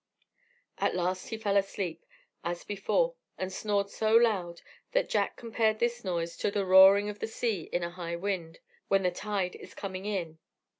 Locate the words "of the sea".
7.07-7.69